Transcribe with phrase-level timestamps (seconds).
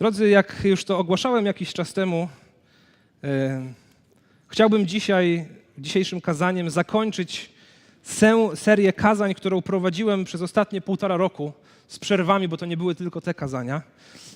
[0.00, 2.28] Drodzy, jak już to ogłaszałem jakiś czas temu,
[3.24, 3.62] e,
[4.48, 7.50] chciałbym dzisiaj, dzisiejszym kazaniem zakończyć
[8.02, 11.52] sę, serię kazań, którą prowadziłem przez ostatnie półtora roku
[11.88, 13.82] z przerwami, bo to nie były tylko te kazania,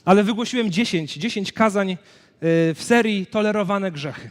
[0.04, 1.96] ale wygłosiłem 10, 10 kazań e,
[2.74, 4.30] w serii Tolerowane grzechy.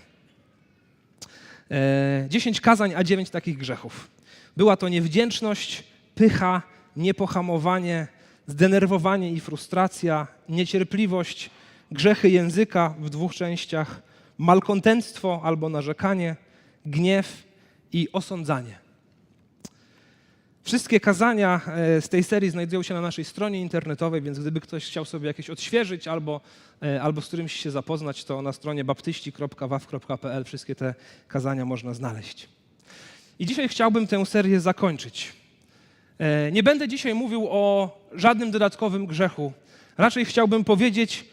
[1.71, 4.07] E, 10 kazań, a 9 takich grzechów.
[4.57, 5.83] Była to niewdzięczność,
[6.15, 6.61] pycha,
[6.95, 8.07] niepohamowanie,
[8.47, 11.49] zdenerwowanie i frustracja, niecierpliwość,
[11.91, 14.01] grzechy języka w dwóch częściach,
[14.37, 16.35] malkontenstwo albo narzekanie,
[16.85, 17.43] gniew
[17.93, 18.81] i osądzanie.
[20.63, 24.85] Wszystkie kazania e, z tej serii znajdują się na naszej stronie internetowej, więc gdyby ktoś
[24.85, 26.41] chciał sobie jakieś odświeżyć albo,
[26.83, 30.95] e, albo z którymś się zapoznać, to na stronie baptyści.waw.pl wszystkie te
[31.27, 32.49] kazania można znaleźć.
[33.39, 35.40] I dzisiaj chciałbym tę serię zakończyć.
[36.21, 39.53] E, Nie będę dzisiaj mówił o żadnym dodatkowym grzechu.
[39.97, 41.25] Raczej chciałbym powiedzieć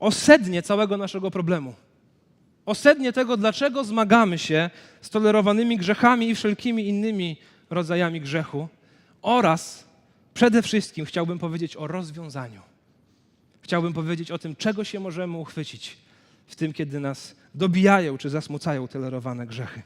[0.00, 1.74] o sednie całego naszego problemu.
[2.66, 7.36] O sednie tego, dlaczego zmagamy się z tolerowanymi grzechami i wszelkimi innymi
[7.70, 8.68] rodzajami grzechu.
[9.22, 9.84] Oraz
[10.34, 12.60] przede wszystkim chciałbym powiedzieć o rozwiązaniu.
[13.62, 15.96] Chciałbym powiedzieć o tym, czego się możemy uchwycić
[16.46, 19.82] w tym, kiedy nas dobijają czy zasmucają tolerowane grzechy.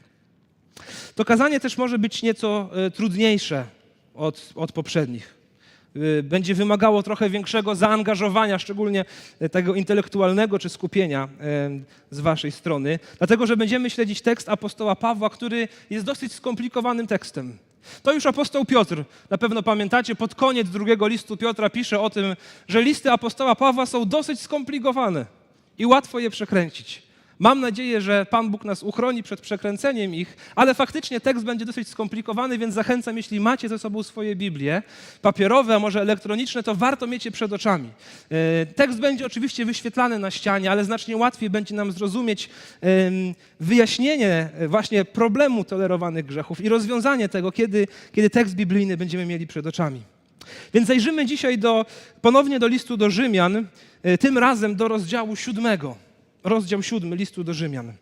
[1.15, 3.65] To kazanie też może być nieco e, trudniejsze
[4.15, 5.35] od, od poprzednich.
[5.95, 9.05] Y, Będzie wymagało trochę większego zaangażowania, szczególnie
[9.39, 11.69] e, tego intelektualnego czy skupienia e,
[12.11, 17.57] z Waszej strony, dlatego że będziemy śledzić tekst apostoła Pawła, który jest dosyć skomplikowanym tekstem.
[18.03, 22.35] To już apostoł Piotr, na pewno pamiętacie, pod koniec drugiego listu Piotra pisze o tym,
[22.67, 25.25] że listy apostoła Pawła są dosyć skomplikowane
[25.77, 27.04] i łatwo je przekręcić.
[27.39, 31.87] Mam nadzieję, że Pan Bóg nas uchroni przed przekręceniem ich, ale faktycznie tekst będzie dosyć
[31.87, 34.83] skomplikowany, więc zachęcam, jeśli macie ze sobą swoje Biblie,
[35.21, 37.89] papierowe, a może elektroniczne, to warto mieć je przed oczami.
[38.31, 42.49] E, Tekst będzie oczywiście wyświetlany na ścianie, ale znacznie łatwiej będzie nam zrozumieć
[43.59, 49.47] wyjaśnienie e, właśnie problemu tolerowanych grzechów i rozwiązanie tego, kiedy, kiedy tekst biblijny będziemy mieli
[49.47, 50.01] przed oczami.
[50.73, 51.85] Więc zajrzymy dzisiaj do,
[52.21, 53.67] ponownie do listu do Rzymian,
[54.03, 56.04] e, tym razem do rozdziału siódmego
[56.45, 57.93] rozdział siódmy listu do Rzymian.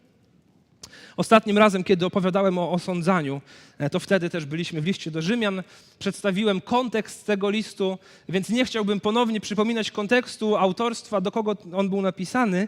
[1.17, 3.41] Ostatnim razem, kiedy opowiadałem o osądzaniu,
[3.77, 5.63] e, to wtedy też byliśmy w liście do Rzymian.
[5.99, 7.97] Przedstawiłem kontekst tego listu,
[8.29, 12.67] więc nie chciałbym ponownie przypominać kontekstu autorstwa, do kogo on był napisany,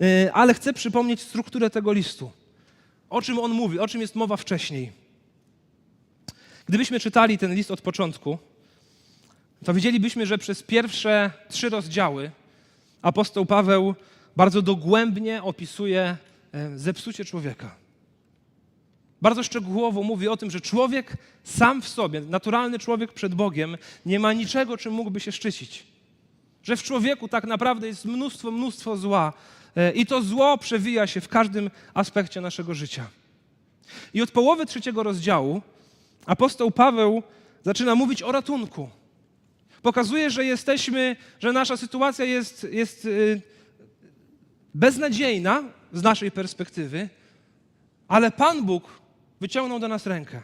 [0.00, 2.30] e, ale chcę przypomnieć strukturę tego listu.
[3.10, 4.92] O czym on mówi, o czym jest mowa wcześniej.
[6.66, 8.38] Gdybyśmy czytali ten list od początku,
[9.64, 12.30] to widzielibyśmy, że przez pierwsze trzy rozdziały
[13.02, 13.94] apostoł Paweł
[14.36, 16.16] bardzo dogłębnie opisuje
[16.52, 17.74] e, zepsucie człowieka.
[19.22, 23.76] Bardzo szczegółowo mówi o tym, że człowiek sam w sobie, naturalny człowiek przed Bogiem,
[24.06, 25.86] nie ma niczego, czym mógłby się szczycić.
[26.62, 29.32] Że w człowieku tak naprawdę jest mnóstwo, mnóstwo zła
[29.76, 33.06] e, i to zło przewija się w każdym aspekcie naszego życia.
[34.14, 35.62] I od połowy trzeciego rozdziału
[36.26, 37.22] apostoł Paweł
[37.64, 38.88] zaczyna mówić o ratunku.
[39.82, 43.40] Pokazuje, że jesteśmy, że nasza sytuacja jest, jest yy,
[44.76, 47.08] beznadziejna z naszej perspektywy,
[48.08, 49.00] ale Pan Bóg
[49.40, 50.42] wyciągnął do nas rękę.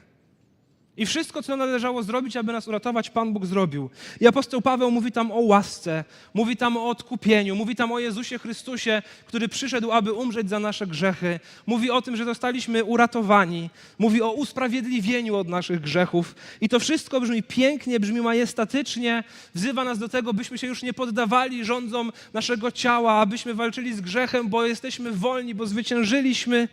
[0.97, 3.91] I wszystko, co należało zrobić, aby nas uratować, Pan Bóg zrobił.
[4.21, 6.05] I apostoł Paweł mówi tam o łasce,
[6.35, 10.87] mówi tam o odkupieniu, mówi tam o Jezusie Chrystusie, który przyszedł, aby umrzeć za nasze
[10.87, 11.41] grzechy.
[11.67, 13.71] Mówi o tym, że zostaliśmy uratowani.
[13.99, 16.35] Mówi o usprawiedliwieniu od naszych grzechów.
[16.61, 19.25] I to wszystko brzmi pięknie, brzmi majestatycznie,
[19.55, 24.01] wzywa nas do tego, byśmy się już nie poddawali rządzom naszego ciała, abyśmy walczyli z
[24.01, 26.69] grzechem, bo jesteśmy wolni, bo zwyciężyliśmy.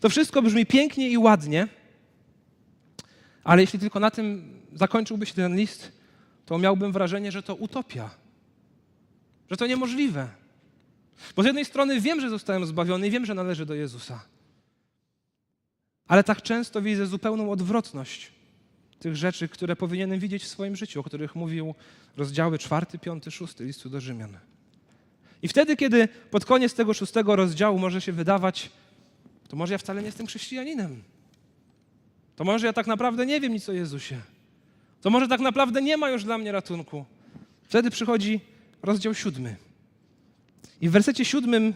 [0.00, 1.68] To wszystko brzmi pięknie i ładnie.
[3.44, 5.92] Ale jeśli tylko na tym zakończyłby się ten list,
[6.46, 8.10] to miałbym wrażenie, że to utopia,
[9.50, 10.28] że to niemożliwe.
[11.36, 14.24] Bo z jednej strony wiem, że zostałem zbawiony i wiem, że należy do Jezusa.
[16.08, 18.32] Ale tak często widzę zupełną odwrotność
[18.98, 21.74] tych rzeczy, które powinienem widzieć w swoim życiu, o których mówił
[22.16, 24.38] rozdziały 4, 5, 6 listu do Rzymian.
[25.42, 28.70] I wtedy, kiedy pod koniec tego szóstego rozdziału może się wydawać,
[29.48, 31.02] to może ja wcale nie jestem chrześcijaninem.
[32.36, 34.20] To może ja tak naprawdę nie wiem nic o Jezusie.
[35.00, 37.04] To może tak naprawdę nie ma już dla mnie ratunku.
[37.62, 38.40] Wtedy przychodzi
[38.82, 39.56] rozdział siódmy.
[40.80, 41.74] I w wersecie siódmym,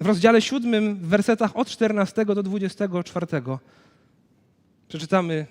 [0.00, 3.26] w rozdziale siódmym, w wersetach od 14 do 24
[4.88, 5.46] przeczytamy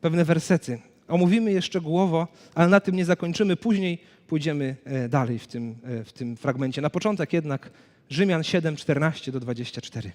[0.00, 0.78] pewne wersety.
[1.08, 3.56] Omówimy je szczegółowo, ale na tym nie zakończymy.
[3.56, 6.82] Później pójdziemy e, dalej w tym, e, w tym fragmencie.
[6.82, 7.70] Na początek jednak
[8.10, 10.12] Rzymian 7, 14 do 24.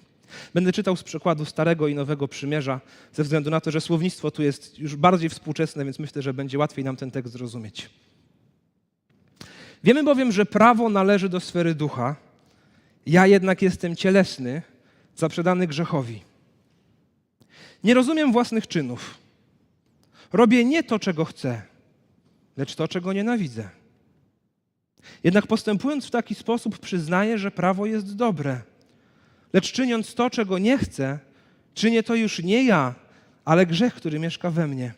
[0.54, 2.80] Będę czytał z przykładu Starego i Nowego Przymierza,
[3.12, 6.58] ze względu na to, że słownictwo tu jest już bardziej współczesne, więc myślę, że będzie
[6.58, 7.90] łatwiej nam ten tekst zrozumieć.
[9.84, 12.16] Wiemy bowiem, że prawo należy do sfery ducha,
[13.06, 14.62] ja jednak jestem cielesny,
[15.16, 16.22] zaprzedany grzechowi.
[17.84, 19.18] Nie rozumiem własnych czynów.
[20.32, 21.62] Robię nie to, czego chcę,
[22.56, 23.68] lecz to, czego nienawidzę.
[25.24, 28.60] Jednak postępując w taki sposób, przyznaję, że prawo jest dobre.
[29.52, 31.18] Lecz czyniąc to, czego nie chcę,
[31.74, 32.94] czynię to już nie ja,
[33.44, 34.92] ale grzech, który mieszka we mnie.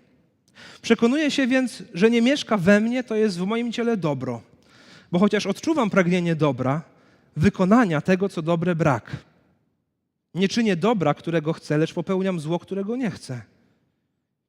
[0.83, 4.43] Przekonuję się więc, że nie mieszka we mnie, to jest w moim ciele dobro.
[5.13, 6.83] Bo chociaż odczuwam pragnienie dobra,
[7.37, 9.17] wykonania tego, co dobre, brak.
[10.35, 13.43] Nie czynię dobra, którego chcę, lecz popełniam zło, którego nie chcę.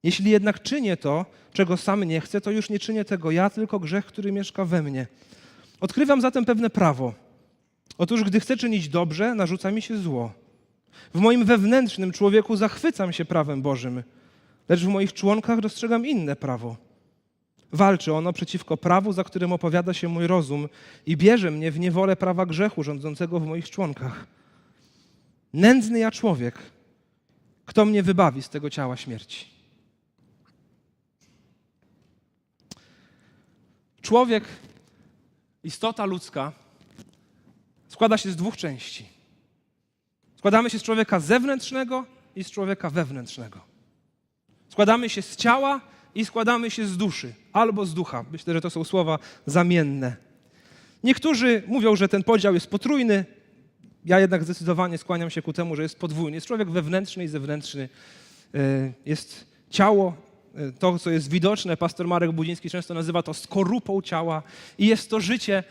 [0.04, 3.80] Jeśli jednak czynię to, czego sam nie chcę, to już nie czynię tego ja, tylko
[3.80, 5.08] grzech, który mieszka we mnie.
[5.80, 7.14] Odkrywam zatem pewne prawo.
[8.02, 10.32] Otóż, gdy chcę czynić dobrze, narzuca mi się zło.
[11.14, 14.04] W moim wewnętrznym człowieku zachwycam się prawem Bożym,
[14.70, 16.78] lecz w moich członkach dostrzegam inne prawo.
[17.72, 20.70] Walczy ono przeciwko prawu, za którym opowiada się mój rozum
[21.06, 24.28] i bierze mnie w niewolę prawa grzechu rządzącego w moich członkach.
[25.54, 26.60] Nędzny ja człowiek,
[27.66, 29.46] kto mnie wybawi z tego ciała śmierci?
[34.02, 34.44] Człowiek,
[35.64, 36.62] istota ludzka,
[37.92, 39.06] składa się z dwóch części.
[40.38, 42.06] Składamy się z człowieka zewnętrznego
[42.36, 43.60] i z człowieka wewnętrznego.
[44.70, 45.82] Składamy się z ciała
[46.16, 48.26] i składamy się z duszy albo z ducha.
[48.32, 50.16] Myślę, że to są słowa zamienne.
[51.04, 53.26] Niektórzy mówią, że ten podział jest potrójny.
[54.06, 56.38] Ja jednak zdecydowanie skłaniam się ku temu, że jest podwójny.
[56.38, 57.90] Jest człowiek wewnętrzny i zewnętrzny.
[58.56, 60.16] E, Jest ciało,
[60.56, 61.78] e, to co jest widoczne.
[61.78, 64.44] Pastor Marek Budziński często nazywa to skorupą ciała.
[64.78, 65.64] I jest to życie,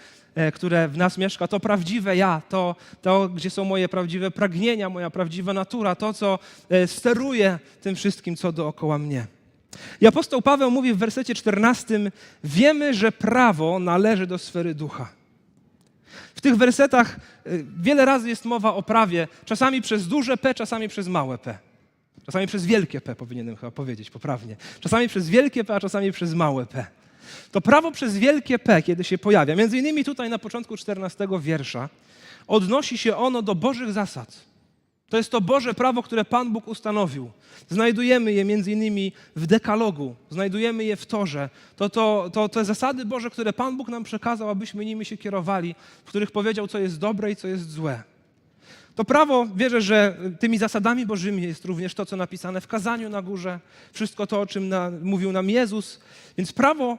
[0.55, 5.11] które w nas mieszka, to prawdziwe ja, to, to gdzie są moje prawdziwe pragnienia, moja
[5.11, 6.38] prawdziwa natura, to, co
[6.71, 9.27] e, steruje tym wszystkim, co dookoła mnie.
[10.00, 12.11] I apostoł Paweł mówi w wersecie 14:
[12.44, 15.12] Wiemy, że prawo należy do sfery ducha.
[16.35, 17.17] W tych wersetach
[17.47, 21.59] y, wiele razy jest mowa o prawie, czasami przez duże P, czasami przez małe P.
[22.26, 24.56] Czasami przez wielkie P powinienem chyba powiedzieć poprawnie.
[24.81, 26.87] Czasami przez wielkie P, a czasami przez małe P.
[27.53, 31.88] To prawo przez wielkie P, kiedy się pojawia, między innymi tutaj na początku 14 wiersza,
[32.47, 34.50] odnosi się ono do Bożych zasad.
[35.11, 37.31] To jest to Boże prawo, które Pan Bóg ustanowił.
[37.69, 41.50] Znajdujemy je między innymi w dekalogu, znajdujemy je w Torze.
[41.77, 45.75] To, to, to te zasady Boże, które Pan Bóg nam przekazał, abyśmy nimi się kierowali,
[46.05, 48.03] w których powiedział, co jest dobre i co jest złe.
[48.94, 53.23] To prawo, wierzę, że tymi zasadami Bożymi jest również to, co napisane w kazaniu na
[53.23, 53.61] górze,
[53.93, 56.00] wszystko to, o czym na, mówił nam Jezus.
[56.38, 56.99] Więc prawo,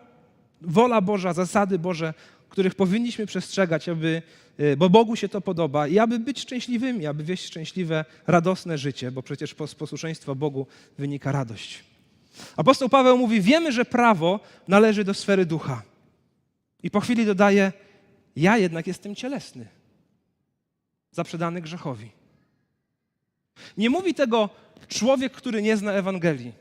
[0.61, 2.13] wola Boża, zasady Boże,
[2.49, 4.21] których powinniśmy przestrzegać, aby,
[4.59, 9.11] y, bo Bogu się to podoba i aby być szczęśliwymi, aby wieść szczęśliwe, radosne życie,
[9.11, 10.67] bo przecież z posłuszeństwa Bogu
[10.97, 11.83] wynika radość.
[12.57, 15.83] Apostoł Paweł mówi: Wiemy, że prawo należy do sfery ducha.
[16.83, 17.73] I po chwili dodaje:
[18.35, 19.67] Ja jednak jestem cielesny,
[21.11, 22.09] zaprzedany grzechowi.
[23.77, 24.49] Nie mówi tego
[24.87, 26.60] człowiek, który nie zna Ewangelii.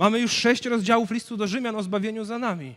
[0.00, 2.74] Mamy już sześć rozdziałów listu do Rzymian o zbawieniu za nami.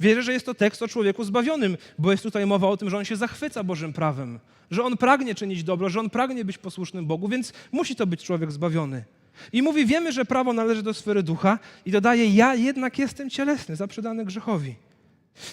[0.00, 2.98] Wierzę, że jest to tekst o człowieku zbawionym, bo jest tutaj mowa o tym, że
[2.98, 4.38] on się zachwyca Bożym prawem,
[4.70, 8.24] że on pragnie czynić dobro, że on pragnie być posłusznym Bogu, więc musi to być
[8.24, 9.04] człowiek zbawiony.
[9.52, 13.76] I mówi, wiemy, że prawo należy do sfery ducha i dodaje, ja jednak jestem cielesny,
[13.76, 14.74] zaprzedany grzechowi.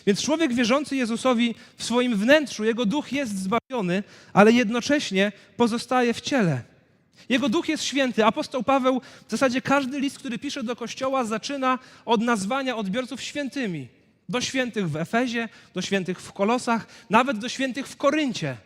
[0.05, 4.03] Więc człowiek wierzący Jezusowi w swoim wnętrzu, jego duch jest zbawiony,
[4.33, 6.71] ale jednocześnie pozostaje w ciele.
[7.31, 8.25] Jego duch jest święty.
[8.25, 13.87] Apostoł Paweł, w zasadzie każdy list, który pisze do kościoła, zaczyna od nazwania odbiorców świętymi.
[14.29, 18.57] Do świętych w Efezie, do świętych w Kolosach, nawet do świętych w Koryncie.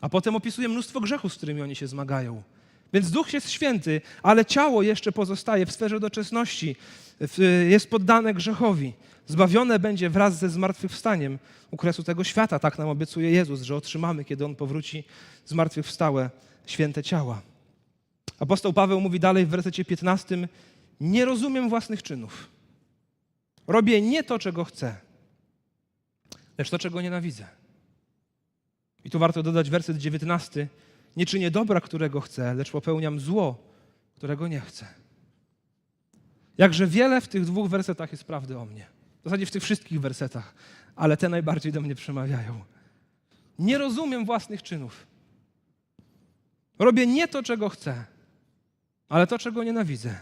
[0.00, 2.42] A potem opisuje mnóstwo grzechów, z którymi oni się zmagają.
[2.92, 6.76] Więc duch jest święty, ale ciało jeszcze pozostaje w sferze doczesności,
[7.68, 8.92] jest poddane grzechowi.
[9.26, 11.38] Zbawione będzie wraz ze zmartwychwstaniem
[11.70, 12.58] u kresu tego świata.
[12.58, 15.04] Tak nam obiecuje Jezus, że otrzymamy, kiedy On powróci,
[15.46, 16.30] zmartwychwstałe
[16.66, 17.49] święte ciała.
[18.40, 20.48] Apostoł Paweł mówi dalej w wersecie 15:
[21.00, 22.50] Nie rozumiem własnych czynów.
[23.66, 24.96] Robię nie to, czego chcę,
[26.58, 27.46] lecz to, czego nienawidzę.
[29.04, 30.68] I tu warto dodać werset 19.
[31.16, 33.58] Nie czynię dobra, którego chcę, lecz popełniam zło,
[34.16, 34.86] którego nie chcę.
[36.58, 38.86] Jakże wiele w tych dwóch wersetach jest prawdy o mnie.
[39.20, 40.54] W zasadzie w tych wszystkich wersetach,
[40.96, 42.64] ale te najbardziej do mnie przemawiają.
[43.58, 45.06] Nie rozumiem własnych czynów.
[46.78, 48.04] Robię nie to, czego chcę,
[49.10, 50.14] ale to, czego nienawidzę.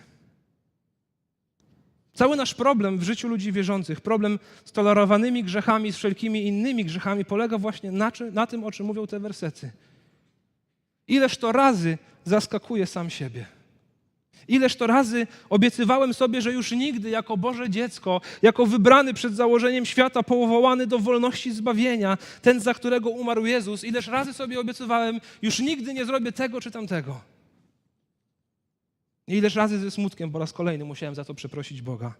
[2.14, 7.24] Cały nasz problem w życiu ludzi wierzących, problem z tolerowanymi grzechami, z wszelkimi innymi grzechami,
[7.24, 9.70] polega właśnie na, na tym, o czym mówią te wersety.
[11.08, 13.46] Ileż to razy zaskakuje sam siebie.
[14.48, 19.86] Ileż to razy obiecywałem sobie, że już nigdy jako Boże dziecko, jako wybrany przed założeniem
[19.86, 25.58] świata, powołany do wolności zbawienia, ten, za którego umarł Jezus, ileż razy sobie obiecywałem, już
[25.58, 27.20] nigdy nie zrobię tego czy tamtego.
[29.28, 32.14] I ileż razy ze smutkiem po raz kolejny musiałem za to przeprosić Boga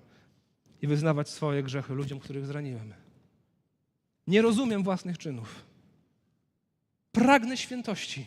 [0.83, 2.95] i wyznawać swoje grzechy ludziom, których zraniłem.
[4.27, 5.65] Nie rozumiem własnych czynów.
[7.13, 8.27] Pragnę świętości.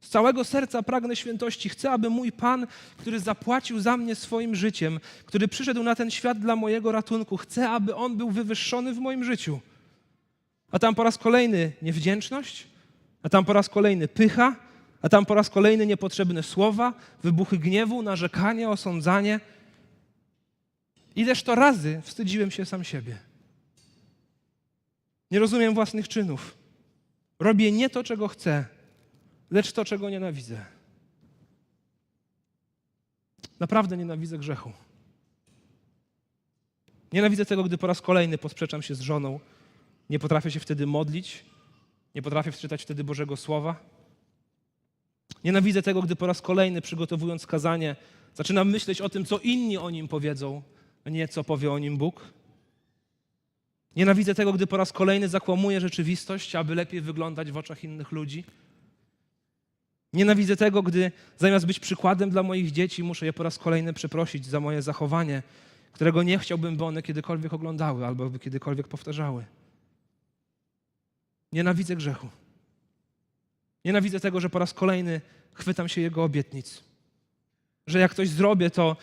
[0.00, 1.68] Z całego serca pragnę świętości.
[1.68, 6.38] Chcę, aby mój Pan, który zapłacił za mnie swoim życiem, który przyszedł na ten świat
[6.38, 9.60] dla mojego ratunku, chcę, aby On był wywyższony w moim życiu.
[10.70, 12.66] A tam po raz kolejny niewdzięczność,
[13.22, 14.56] a tam po raz kolejny pycha,
[15.02, 19.40] a tam po raz kolejny niepotrzebne słowa, wybuchy gniewu, narzekanie, osądzanie.
[21.16, 23.18] Ileż to razy wstydziłem się sam siebie.
[25.30, 26.58] Nie rozumiem własnych czynów.
[27.38, 28.64] Robię nie to, czego chcę,
[29.50, 30.64] lecz to, czego nienawidzę.
[33.60, 34.72] Naprawdę nienawidzę grzechu.
[37.12, 39.40] Nienawidzę tego, gdy po raz kolejny posprzeczam się z żoną.
[40.10, 41.44] Nie potrafię się wtedy modlić,
[42.14, 43.97] nie potrafię wczytać wtedy Bożego Słowa.
[45.44, 47.96] Nienawidzę tego, gdy po raz kolejny przygotowując kazanie,
[48.34, 50.62] zaczynam myśleć o tym, co inni o nim powiedzą,
[51.04, 52.32] a nie co powie o nim Bóg.
[53.96, 58.44] Nienawidzę tego, gdy po raz kolejny zakłamuję rzeczywistość, aby lepiej wyglądać w oczach innych ludzi.
[60.12, 64.46] Nienawidzę tego, gdy zamiast być przykładem dla moich dzieci, muszę je po raz kolejny przeprosić
[64.46, 65.42] za moje zachowanie,
[65.92, 69.44] którego nie chciałbym, by one kiedykolwiek oglądały albo by kiedykolwiek powtarzały.
[71.52, 72.28] Nienawidzę grzechu.
[73.84, 75.20] Nienawidzę tego, że po raz kolejny
[75.54, 76.84] chwytam się jego obietnic.
[77.86, 78.96] Że jak coś zrobię, to,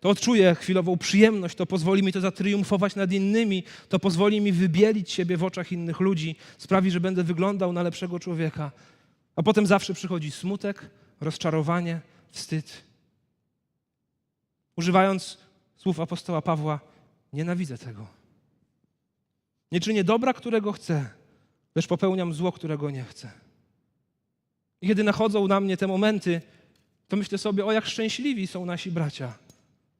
[0.00, 5.12] to odczuję chwilową przyjemność, to pozwoli mi to zatriumfować nad innymi, to pozwoli mi wybielić
[5.12, 8.72] siebie w oczach innych ludzi, sprawi, że będę wyglądał na lepszego człowieka.
[9.36, 10.90] A potem zawsze przychodzi smutek,
[11.20, 12.00] rozczarowanie,
[12.30, 12.82] wstyd.
[14.76, 15.38] Używając
[15.76, 16.80] słów apostoła Pawła,
[17.32, 18.06] nienawidzę tego.
[19.72, 21.10] Nie czynię dobra, którego chcę,
[21.74, 23.45] lecz popełniam zło, którego nie chcę.
[24.86, 26.40] I kiedy nachodzą na mnie te momenty,
[27.08, 29.38] to myślę sobie, o jak szczęśliwi są nasi bracia.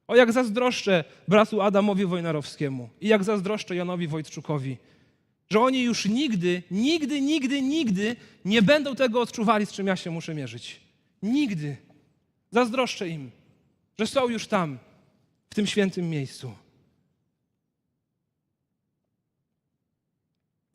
[0.07, 4.77] O jak zazdroszczę bratu Adamowi Wojnarowskiemu i jak zazdroszczę Janowi Wojtczukowi,
[5.49, 8.15] że oni już nigdy, nigdy, nigdy, nigdy
[8.45, 10.79] nie będą tego odczuwali, z czym ja się muszę mierzyć.
[11.23, 11.77] Nigdy.
[12.51, 13.31] Zazdroszczę im,
[13.99, 14.77] że są już tam,
[15.49, 16.53] w tym świętym miejscu.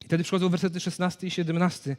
[0.00, 1.96] I wtedy przychodzą wersety 16 i 17.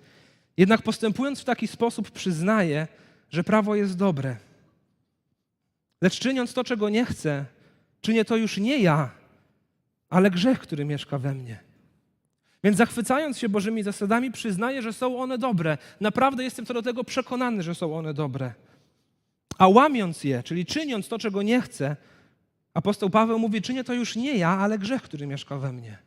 [0.57, 2.87] Jednak postępując w taki sposób, przyznaję,
[3.29, 4.37] że prawo jest dobre.
[6.01, 7.45] Lecz czyniąc to, czego nie chcę,
[8.01, 9.11] czynię to już nie ja,
[10.09, 11.59] ale grzech, który mieszka we mnie.
[12.63, 15.77] Więc zachwycając się Bożymi zasadami, przyznaję, że są one dobre.
[16.01, 18.53] Naprawdę jestem co do tego przekonany, że są one dobre.
[19.57, 21.95] A łamiąc je, czyli czyniąc to, czego nie chcę,
[22.73, 25.97] apostoł Paweł mówi: Czynię to już nie ja, ale grzech, który mieszka we mnie.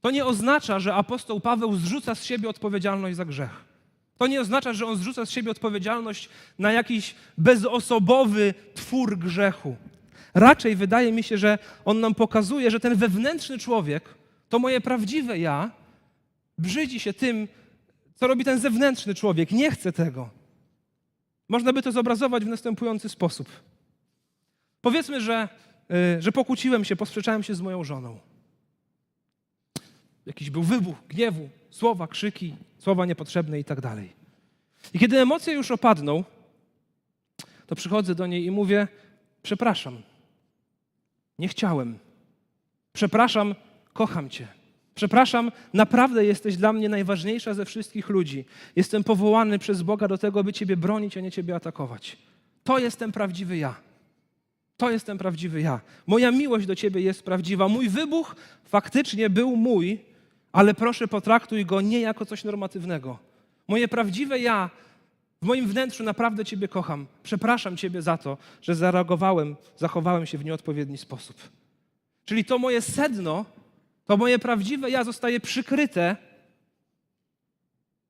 [0.00, 3.64] To nie oznacza, że apostoł Paweł zrzuca z siebie odpowiedzialność za grzech.
[4.18, 6.28] To nie oznacza, że on zrzuca z siebie odpowiedzialność
[6.58, 9.76] na jakiś bezosobowy twór grzechu.
[10.34, 14.04] Raczej wydaje mi się, że on nam pokazuje, że ten wewnętrzny człowiek,
[14.48, 15.70] to moje prawdziwe ja,
[16.58, 17.48] brzydzi się tym,
[18.14, 19.50] co robi ten zewnętrzny człowiek.
[19.50, 20.30] Nie chce tego.
[21.48, 23.48] Można by to zobrazować w następujący sposób.
[24.80, 25.48] Powiedzmy, że,
[26.18, 28.18] y, że pokłóciłem się, posprzeczałem się z moją żoną.
[30.28, 34.12] Jakiś był wybuch gniewu, słowa, krzyki, słowa niepotrzebne i tak dalej.
[34.92, 36.24] I kiedy emocje już opadną,
[37.66, 38.88] to przychodzę do niej i mówię:
[39.42, 40.02] Przepraszam,
[41.38, 41.98] nie chciałem.
[42.92, 43.54] Przepraszam,
[43.92, 44.48] kocham Cię.
[44.94, 48.44] Przepraszam, naprawdę jesteś dla mnie najważniejsza ze wszystkich ludzi.
[48.76, 52.16] Jestem powołany przez Boga do tego, by Ciebie bronić, a nie Ciebie atakować.
[52.64, 53.74] To jestem prawdziwy ja.
[54.76, 55.80] To jestem prawdziwy ja.
[56.06, 57.68] Moja miłość do Ciebie jest prawdziwa.
[57.68, 60.08] Mój wybuch faktycznie był mój,
[60.52, 63.18] ale proszę potraktuj go nie jako coś normatywnego.
[63.68, 64.70] Moje prawdziwe ja
[65.42, 67.06] w moim wnętrzu naprawdę Ciebie kocham.
[67.22, 71.36] Przepraszam Ciebie za to, że zareagowałem, zachowałem się w nieodpowiedni sposób.
[72.24, 73.44] Czyli to moje sedno,
[74.06, 76.16] to moje prawdziwe ja zostaje przykryte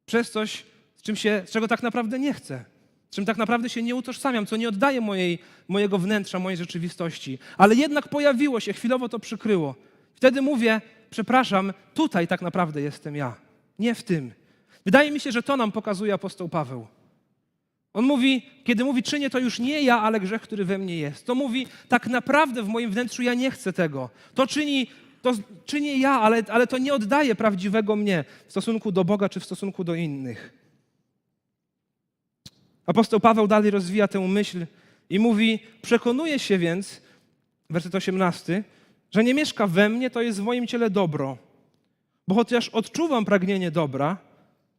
[0.07, 0.65] przez coś,
[0.97, 2.65] z, czym się, z czego tak naprawdę nie chcę.
[3.11, 7.39] Z czym tak naprawdę się nie utożsamiam, co nie oddaje mojej, mojego wnętrza, mojej rzeczywistości.
[7.59, 9.75] Ale jednak pojawiło się, chwilowo to przykryło.
[10.15, 10.81] Wtedy mówię,
[11.11, 13.35] przepraszam, tutaj tak naprawdę jestem ja,
[13.79, 14.33] nie w tym.
[14.85, 16.87] Wydaje mi się, że to nam pokazuje apostoł Paweł.
[17.93, 21.27] On mówi, kiedy mówi, czynię to już nie ja, ale grzech, który we mnie jest.
[21.27, 24.11] To mówi, tak naprawdę w moim wnętrzu ja nie chcę tego.
[24.35, 24.87] To czyni,
[25.23, 25.33] to
[25.65, 29.45] czynię ja, ale, ale to nie oddaje prawdziwego mnie w stosunku do Boga czy w
[29.45, 30.53] stosunku do innych.
[32.87, 34.67] Apostoł Paweł dalej rozwija tę myśl
[35.11, 37.03] I mówi: Przekonuję się więc,
[37.71, 38.65] werset 18,
[39.11, 41.39] że nie mieszka we mnie, to jest w moim ciele dobro.
[42.29, 44.17] Bo chociaż odczuwam pragnienie dobra,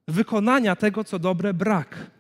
[0.08, 2.12] wykonania tego, co dobre, brak.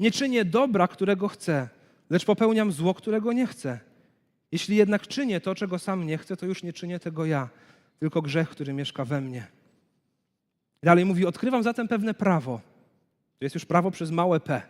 [0.00, 1.68] Nie czynię dobra, którego chcę,
[2.10, 3.80] lecz popełniam zło, którego nie chcę.
[4.52, 7.48] Jeśli jednak czynię to, czego sam nie chcę, to już nie czynię tego ja,
[8.00, 9.46] tylko grzech, który mieszka we mnie.
[10.82, 12.60] Dalej mówi: Odkrywam zatem pewne prawo.
[13.38, 14.62] To jest już prawo przez małe p.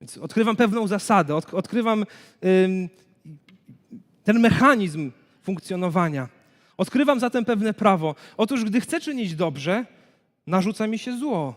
[0.00, 2.04] Więc odkrywam pewną zasadę, od, odkrywam
[4.24, 5.10] ten mechanizm
[5.50, 6.28] funkcjonowania.
[6.76, 8.14] Odkrywam zatem pewne prawo.
[8.36, 9.84] Otóż, gdy chcę czynić dobrze,
[10.46, 11.54] narzuca mi się zło.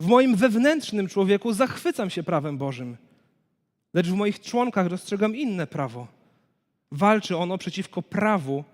[0.00, 2.96] W moim wewnętrznym człowieku zachwycam się prawem Bożym,
[3.94, 6.06] lecz w moich członkach dostrzegam inne prawo.
[6.90, 8.64] Walczy ono przeciwko prawu,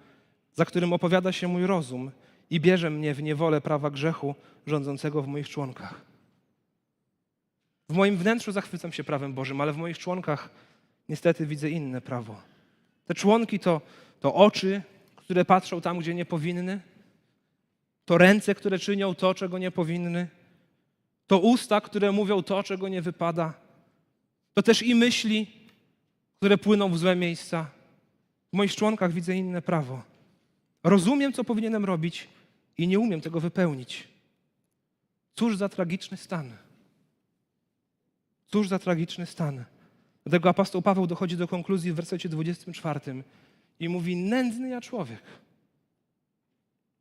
[0.54, 2.10] za którym opowiada się mój rozum
[2.50, 4.34] i bierze mnie w niewolę prawa grzechu
[4.66, 6.00] rządzącego w moich członkach.
[7.88, 10.50] W moim wnętrzu zachwycam się prawem Bożym, ale w moich członkach
[11.08, 12.40] niestety widzę inne prawo.
[13.06, 13.80] Te członki to,
[14.20, 14.82] to oczy,
[15.16, 16.80] które patrzą tam, gdzie nie powinny,
[18.04, 20.28] to ręce, które czynią to, czego nie powinny,
[21.26, 23.54] to usta, które mówią to, czego nie wypada,
[24.54, 25.46] to też i myśli,
[26.36, 27.70] które płyną w złe miejsca.
[28.52, 30.02] W moich członkach widzę inne prawo.
[30.84, 32.28] Rozumiem, co powinienem robić
[32.78, 34.08] i nie umiem tego wypełnić.
[35.34, 36.52] Cóż za tragiczny stan.
[38.46, 39.64] Cóż za tragiczny stan.
[40.24, 43.00] Dlatego apostoł Paweł dochodzi do konkluzji w wersecie 24
[43.80, 45.22] i mówi: Nędzny ja człowiek.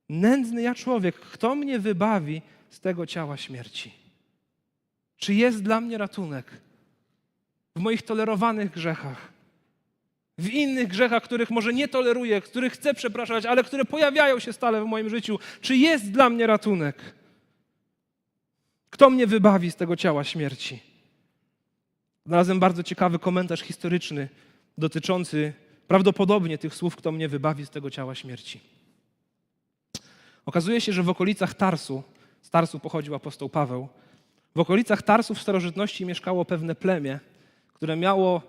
[0.09, 1.15] Nędzny ja człowiek.
[1.15, 3.93] Kto mnie wybawi z tego ciała śmierci?
[5.17, 6.45] Czy jest dla mnie ratunek
[7.75, 9.33] w moich tolerowanych grzechach?
[10.37, 14.81] W innych grzechach, których może nie toleruję, których chcę przepraszać, ale które pojawiają się stale
[14.81, 15.39] w moim życiu.
[15.61, 16.95] Czy jest dla mnie ratunek?
[18.89, 20.79] Kto mnie wybawi z tego ciała śmierci?
[22.25, 24.29] Znalazłem bardzo ciekawy komentarz historyczny
[24.77, 25.53] dotyczący
[25.87, 28.59] prawdopodobnie tych słów, kto mnie wybawi z tego ciała śmierci.
[30.45, 32.03] Okazuje się, że w okolicach Tarsu,
[32.41, 33.87] z Tarsu pochodził apostoł Paweł,
[34.55, 37.19] w okolicach Tarsu w starożytności mieszkało pewne plemię,
[37.73, 38.41] które miało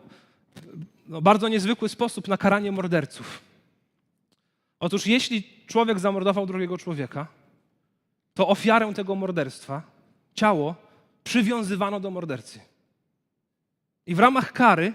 [1.08, 3.40] no, bardzo niezwykły sposób na karanie morderców.
[4.80, 7.26] Otóż jeśli człowiek zamordował drugiego człowieka,
[8.34, 9.82] to ofiarę tego morderstwa,
[10.34, 10.74] ciało,
[11.24, 12.60] przywiązywano do mordercy.
[14.06, 14.92] I w ramach kary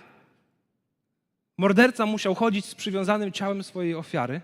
[1.57, 4.41] morderca musiał chodzić z przywiązanym ciałem swojej ofiary.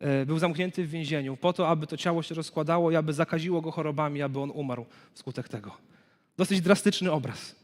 [0.00, 3.60] E, Był zamknięty w więzieniu po to, aby to ciało się rozkładało i aby zakaziło
[3.60, 5.76] go chorobami, aby on umarł wskutek tego.
[6.36, 7.54] Dosyć drastyczny obraz.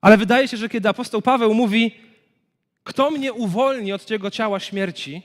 [0.00, 1.94] Ale wydaje się, że kiedy apostoł Paweł mówi,
[2.84, 5.22] kto mnie uwolni od tego ciała śmierci,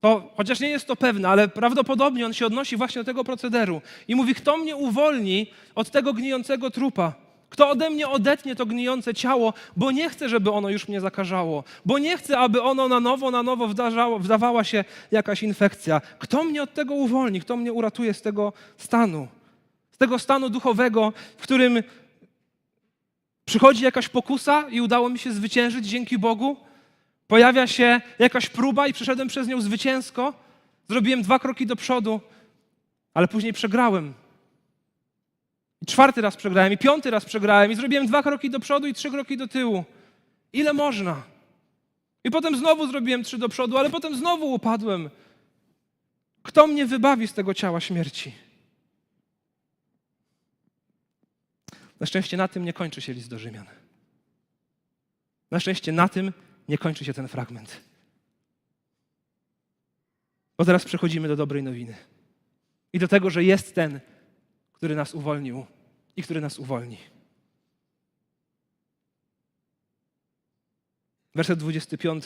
[0.00, 3.82] to chociaż nie jest to pewne, ale prawdopodobnie on się odnosi właśnie do tego procederu
[4.08, 7.23] i mówi, kto mnie uwolni od tego gnijącego trupa.
[7.54, 11.64] Kto ode mnie odetnie to gnijące ciało, bo nie chcę, żeby ono już mnie zakażało,
[11.84, 16.00] bo nie chcę, aby ono na nowo, na nowo wdarzało, wdawała się jakaś infekcja.
[16.18, 17.40] Kto mnie od tego uwolni?
[17.40, 19.28] Kto mnie uratuje z tego stanu?
[19.92, 21.82] Z tego stanu duchowego, w którym
[23.44, 26.56] przychodzi jakaś pokusa i udało mi się zwyciężyć dzięki Bogu?
[27.26, 30.34] Pojawia się jakaś próba i przeszedłem przez nią zwycięsko?
[30.88, 32.20] Zrobiłem dwa kroki do przodu,
[33.14, 34.14] ale później przegrałem.
[35.84, 38.94] I czwarty raz przegrałem, i piąty raz przegrałem, i zrobiłem dwa kroki do przodu i
[38.94, 39.84] trzy kroki do tyłu.
[40.52, 41.22] Ile można?
[42.24, 45.10] I potem znowu zrobiłem trzy do przodu, ale potem znowu upadłem.
[46.42, 48.34] Kto mnie wybawi z tego ciała śmierci?
[52.00, 53.66] Na szczęście na tym nie kończy się list do Rzymian.
[55.50, 56.32] Na szczęście na tym
[56.68, 57.80] nie kończy się ten fragment.
[60.58, 61.94] Bo teraz przechodzimy do dobrej nowiny.
[62.92, 64.00] I do tego, że jest ten,
[64.84, 65.66] który nas uwolnił
[66.16, 66.98] i który nas uwolni.
[71.34, 72.24] Werset 25.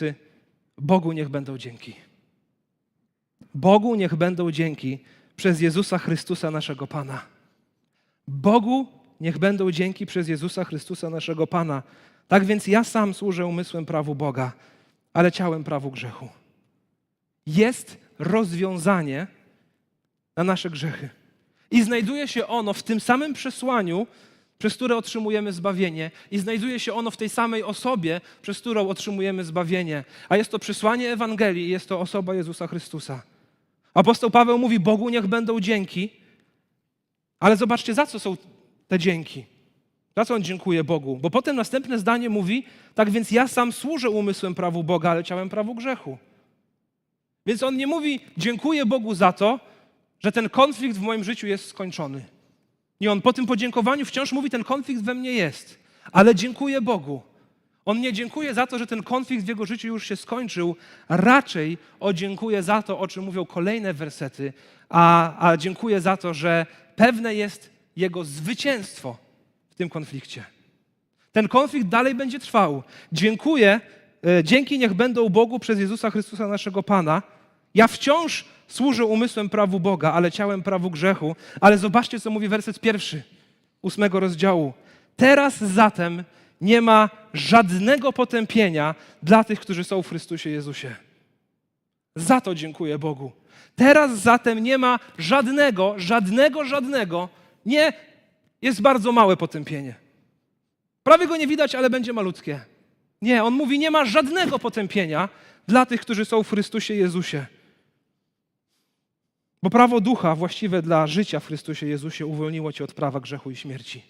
[0.78, 1.94] Bogu niech będą dzięki.
[3.54, 4.98] Bogu niech będą dzięki
[5.36, 7.26] przez Jezusa Chrystusa naszego Pana.
[8.28, 8.86] Bogu
[9.20, 11.82] niech będą dzięki przez Jezusa Chrystusa naszego Pana.
[12.28, 14.52] Tak więc ja sam służę umysłem prawu Boga,
[15.12, 16.28] ale ciałem prawu grzechu.
[17.46, 19.26] Jest rozwiązanie
[20.36, 21.17] na nasze grzechy.
[21.70, 24.06] I znajduje się ono w tym samym przesłaniu,
[24.58, 29.44] przez które otrzymujemy zbawienie, i znajduje się ono w tej samej osobie, przez którą otrzymujemy
[29.44, 30.04] zbawienie.
[30.28, 33.22] A jest to przesłanie Ewangelii jest to osoba Jezusa Chrystusa.
[33.94, 36.10] Apostoł Paweł mówi: Bogu niech będą dzięki,
[37.40, 38.36] ale zobaczcie, za co są
[38.88, 39.44] te dzięki.
[40.16, 41.16] Za co on dziękuje Bogu?
[41.16, 45.48] Bo potem następne zdanie mówi: Tak więc ja sam służę umysłem prawu Boga, ale ciałem
[45.48, 46.18] prawu grzechu.
[47.46, 49.60] Więc on nie mówi: Dziękuję Bogu za to,
[50.20, 52.24] że ten konflikt w moim życiu jest skończony.
[53.00, 55.78] I on po tym podziękowaniu wciąż mówi: Ten konflikt we mnie jest,
[56.12, 57.22] ale dziękuję Bogu.
[57.84, 60.76] On nie dziękuje za to, że ten konflikt w jego życiu już się skończył,
[61.08, 64.52] raczej o dziękuję za to, o czym mówią kolejne wersety,
[64.88, 69.16] a, a dziękuję za to, że pewne jest jego zwycięstwo
[69.70, 70.44] w tym konflikcie.
[71.32, 72.82] Ten konflikt dalej będzie trwał.
[73.12, 73.80] Dziękuję,
[74.26, 77.22] e, dzięki niech będą Bogu przez Jezusa Chrystusa naszego Pana.
[77.74, 81.36] Ja wciąż służę umysłem prawu Boga, ale ciałem prawu grzechu.
[81.60, 83.22] Ale zobaczcie, co mówi werset pierwszy
[83.82, 84.72] ósmego rozdziału.
[85.16, 86.24] Teraz zatem
[86.60, 90.96] nie ma żadnego potępienia dla tych, którzy są w Chrystusie Jezusie.
[92.16, 93.32] Za to dziękuję Bogu.
[93.76, 97.28] Teraz zatem nie ma żadnego, żadnego, żadnego,
[97.66, 97.92] nie,
[98.62, 99.94] jest bardzo małe potępienie.
[101.02, 102.60] Prawie go nie widać, ale będzie malutkie.
[103.22, 105.28] Nie, on mówi, nie ma żadnego potępienia
[105.68, 107.46] dla tych, którzy są w Chrystusie Jezusie.
[109.62, 113.56] Bo prawo ducha właściwe dla życia w Chrystusie Jezusie uwolniło cię od prawa grzechu i
[113.56, 114.02] śmierci.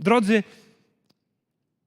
[0.00, 0.42] Drodzy,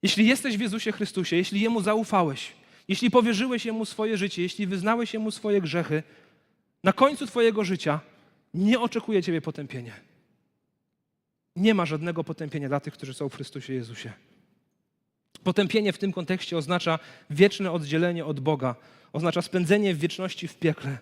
[0.04, 2.52] jeśli jesteś w Jezusie Chrystusie, jeśli Jemu zaufałeś,
[2.88, 6.04] jeśli powierzyłeś Jemu swoje życie, jeśli wyznałeś Jemu swoje grzechy,
[6.84, 8.00] na końcu Twojego życia
[8.54, 9.94] nie oczekuje Ciebie potępienie.
[11.56, 14.12] Nie ma żadnego potępienia dla tych, którzy są w Chrystusie Jezusie.
[15.44, 17.00] Potępienie w tym kontekście oznacza
[17.30, 18.76] wieczne oddzielenie od Boga,
[19.14, 20.98] oznacza spędzenie w wieczności w piekle.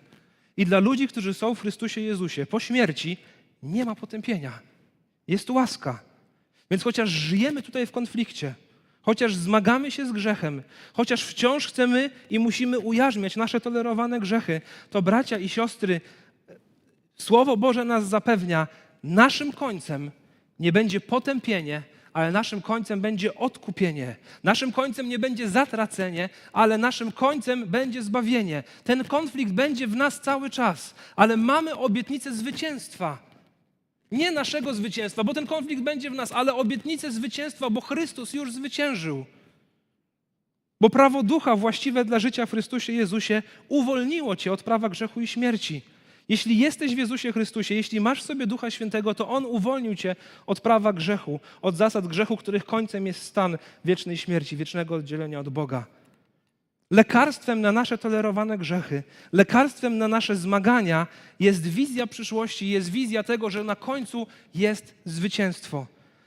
[0.56, 3.16] I dla ludzi, którzy są w Chrystusie Jezusie, po śmierci
[3.62, 4.58] nie ma potępienia.
[5.28, 6.02] Jest łaska.
[6.70, 8.54] Więc chociaż żyjemy tutaj w konflikcie,
[9.02, 14.60] chociaż zmagamy się z grzechem, chociaż wciąż chcemy i musimy ujarzmiać nasze tolerowane grzechy,
[14.90, 16.00] to bracia i siostry,
[17.20, 18.66] Słowo Boże nas zapewnia,
[19.02, 20.10] naszym końcem
[20.60, 21.82] nie będzie potępienie,
[22.12, 24.16] ale naszym końcem będzie odkupienie.
[24.44, 28.62] Naszym końcem nie będzie zatracenie, ale naszym końcem będzie zbawienie.
[28.84, 33.18] Ten konflikt będzie w nas cały czas, ale mamy obietnicę zwycięstwa.
[34.12, 38.52] Nie naszego zwycięstwa, bo ten konflikt będzie w nas, ale obietnicę zwycięstwa, bo Chrystus już
[38.52, 39.24] zwyciężył.
[40.80, 45.26] Bo prawo ducha właściwe dla życia w Chrystusie Jezusie uwolniło cię od prawa grzechu i
[45.26, 45.82] śmierci.
[46.30, 50.16] Jeśli jesteś w Jezusie Chrystusie, jeśli masz w sobie Ducha Świętego, to On uwolnił cię
[50.46, 55.48] od prawa grzechu, od zasad grzechu, których końcem jest stan wiecznej śmierci, wiecznego oddzielenia od
[55.48, 55.86] Boga.
[56.90, 61.06] Lekarstwem na nasze tolerowane grzechy, lekarstwem na nasze zmagania
[61.40, 65.86] jest wizja przyszłości, jest wizja tego, że na końcu jest zwycięstwo.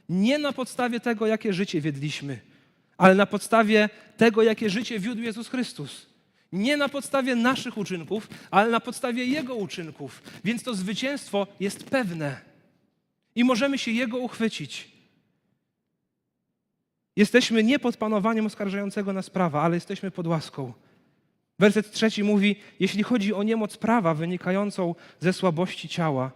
[0.10, 2.40] Nie na podstawie tego, jakie życie wiedliśmy,
[2.98, 6.13] ale na podstawie tego, jakie życie wiódł Jezus Chrystus.
[6.54, 10.22] Nie na podstawie naszych uczynków, ale na podstawie Jego uczynków.
[10.44, 12.42] Więc to zwycięstwo jest pewne
[13.36, 14.92] i możemy się Jego uchwycić.
[17.16, 20.74] Jesteśmy nie pod panowaniem oskarżającego nas prawa, ale jesteśmy pod łaską.
[21.60, 26.32] Werset trzeci mówi: Jeśli chodzi o niemoc prawa wynikającą ze słabości ciała,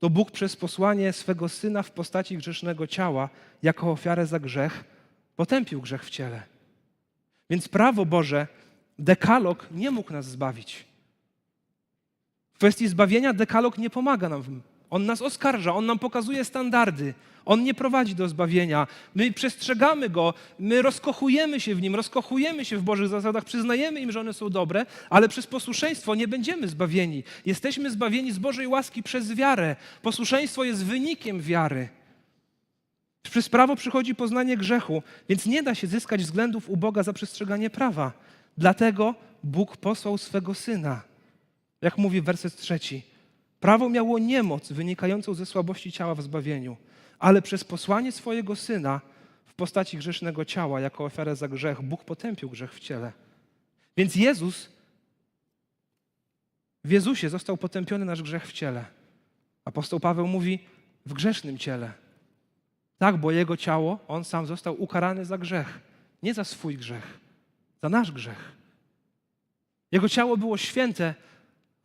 [0.00, 3.28] to Bóg przez posłanie swego syna w postaci grzesznego ciała,
[3.62, 4.84] jako ofiarę za grzech,
[5.36, 6.42] potępił grzech w ciele.
[7.50, 8.46] Więc prawo Boże,
[8.98, 10.84] dekalog nie mógł nas zbawić.
[12.54, 14.62] W kwestii zbawienia dekalog nie pomaga nam.
[14.90, 17.14] On nas oskarża, on nam pokazuje standardy.
[17.44, 18.86] On nie prowadzi do zbawienia.
[19.14, 24.12] My przestrzegamy go, my rozkochujemy się w nim, rozkochujemy się w Bożych zasadach, przyznajemy im,
[24.12, 27.24] że one są dobre, ale przez posłuszeństwo nie będziemy zbawieni.
[27.46, 29.76] Jesteśmy zbawieni z Bożej łaski przez wiarę.
[30.02, 31.88] Posłuszeństwo jest wynikiem wiary.
[33.22, 37.70] Przez prawo przychodzi poznanie grzechu, więc nie da się zyskać względów u Boga za przestrzeganie
[37.70, 38.12] prawa.
[38.58, 41.02] Dlatego Bóg posłał swego syna.
[41.80, 43.02] Jak mówi werset trzeci.
[43.60, 46.76] Prawo miało niemoc wynikającą ze słabości ciała w zbawieniu,
[47.18, 49.00] ale przez posłanie swojego syna
[49.44, 53.12] w postaci grzesznego ciała, jako ofiarę za grzech, Bóg potępił grzech w ciele.
[53.96, 54.68] Więc Jezus,
[56.84, 58.84] w Jezusie został potępiony nasz grzech w ciele.
[59.64, 60.58] Apostoł Paweł mówi
[61.06, 61.92] w grzesznym ciele.
[62.98, 65.80] Tak, bo jego ciało, on sam został ukarany za grzech,
[66.22, 67.20] nie za swój grzech,
[67.82, 68.52] za nasz grzech.
[69.92, 71.14] Jego ciało było święte,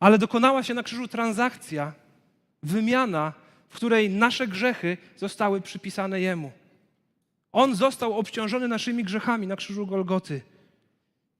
[0.00, 1.92] ale dokonała się na krzyżu transakcja,
[2.62, 3.32] wymiana,
[3.68, 6.52] w której nasze grzechy zostały przypisane Jemu.
[7.52, 10.40] On został obciążony naszymi grzechami na krzyżu Golgoty.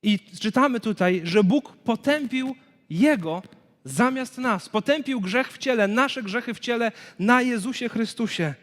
[0.02, 2.54] I czytamy tutaj, że Bóg potępił
[2.90, 3.42] Jego
[3.84, 4.68] zamiast nas.
[4.68, 8.54] Potępił grzech w ciele, nasze grzechy w ciele na Jezusie Chrystusie.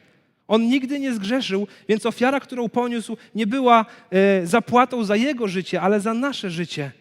[0.48, 5.82] On nigdy nie zgrzeszył, więc ofiara, którą poniósł, nie była e, zapłatą za Jego życie,
[5.82, 6.92] ale za nasze życie.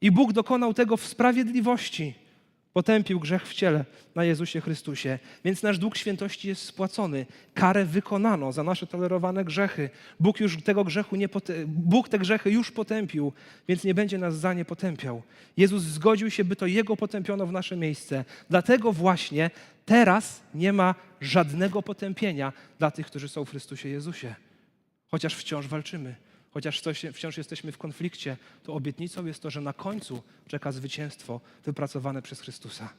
[0.00, 2.21] I Bóg dokonał tego w sprawiedliwości.
[2.72, 5.18] Potępił grzech w ciele na Jezusie Chrystusie.
[5.44, 7.26] Więc nasz dług świętości jest spłacony.
[7.54, 9.90] Karę wykonano za nasze tolerowane grzechy.
[10.20, 11.28] Bóg już tego grzechu nie
[11.66, 13.32] Bóg te grzechy już potępił,
[13.68, 15.22] więc nie będzie nas za nie potępiał.
[15.56, 18.24] Jezus zgodził się, by to Jego potępiono w nasze miejsce.
[18.50, 19.50] Dlatego właśnie
[19.84, 24.34] teraz nie ma żadnego potępienia dla tych, którzy są w Chrystusie Jezusie.
[25.10, 26.14] chociaż wciąż walczymy,
[26.52, 32.22] chociaż wciąż jesteśmy w konflikcie, to obietnicą jest to, że na końcu czeka zwycięstwo wypracowane
[32.22, 32.92] przez Chrystusa.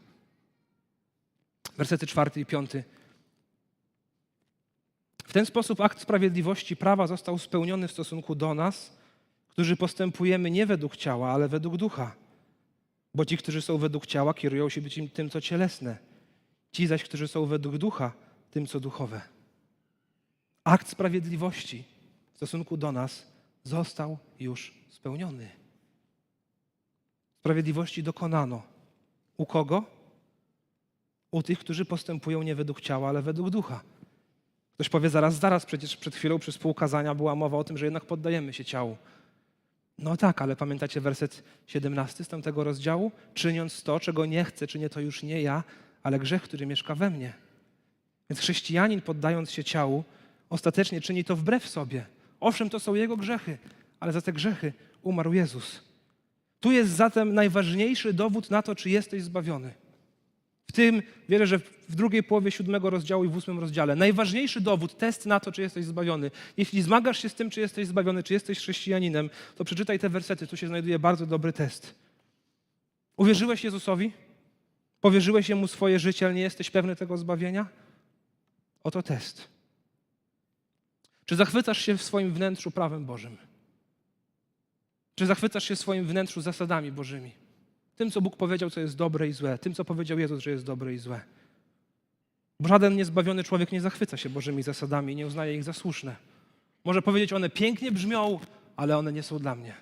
[1.77, 2.83] Wersety czwarty i piąty.
[5.23, 8.97] W ten sposób akt sprawiedliwości prawa został spełniony w stosunku do nas,
[9.47, 12.15] którzy postępujemy nie według ciała, ale według ducha.
[13.13, 15.97] Bo ci, którzy są według ciała, kierują się być tym, co cielesne.
[16.71, 18.13] Ci zaś, którzy są według ducha,
[18.51, 19.21] tym, co duchowe.
[20.63, 21.83] Akt sprawiedliwości
[22.33, 23.32] w stosunku do nas
[23.63, 25.49] został już spełniony.
[27.39, 28.63] Sprawiedliwości dokonano.
[29.37, 29.83] U kogo?
[31.31, 33.83] U tych, którzy postępują nie według ciała, ale według ducha.
[34.73, 37.85] Ktoś powie zaraz, zaraz, przecież przed chwilą przez pół kazania była mowa o tym, że
[37.85, 38.97] jednak poddajemy się ciału.
[39.97, 43.11] No tak, ale pamiętacie werset 17 z tamtego rozdziału?
[43.33, 45.63] Czyniąc to, czego nie chcę, czynię to już nie ja,
[46.03, 47.33] ale grzech, który mieszka we mnie.
[48.29, 50.03] Więc chrześcijanin poddając się ciału,
[50.49, 52.05] ostatecznie czyni to wbrew sobie.
[52.43, 53.57] Owszem, to są jego grzechy,
[53.99, 55.81] ale za te grzechy umarł Jezus.
[56.59, 59.73] Tu jest zatem najważniejszy dowód na to, czy jesteś zbawiony.
[60.67, 63.95] W tym wierzę, że w drugiej połowie siódmego rozdziału i w ósmym rozdziale.
[63.95, 66.31] Najważniejszy dowód, test na to, czy jesteś zbawiony.
[66.57, 70.47] Jeśli zmagasz się z tym, czy jesteś zbawiony, czy jesteś chrześcijaninem, to przeczytaj te wersety.
[70.47, 71.95] Tu się znajduje bardzo dobry test.
[73.17, 74.11] Uwierzyłeś Jezusowi?
[75.01, 77.67] Powierzyłeś Jemu swoje życie, ale nie jesteś pewny tego zbawienia?
[78.83, 79.52] Oto test.
[81.25, 83.37] Czy zachwycasz się w swoim wnętrzu prawem Bożym?
[85.15, 87.31] Czy zachwycasz się w swoim wnętrzu zasadami Bożymi?
[87.95, 89.57] Tym, co Bóg powiedział, co jest dobre i złe.
[89.57, 91.21] Tym, co powiedział Jezus, że jest dobre i złe.
[92.59, 96.15] Bo żaden niezbawiony człowiek nie zachwyca się Bożymi zasadami, nie uznaje ich za słuszne.
[96.85, 98.39] Może powiedzieć, one pięknie brzmią,
[98.75, 99.75] ale one nie są dla mnie.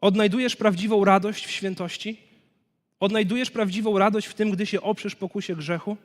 [0.00, 2.20] Odnajdujesz prawdziwą radość w świętości?
[3.00, 5.96] Odnajdujesz prawdziwą radość w tym, gdy się oprzesz pokusie grzechu?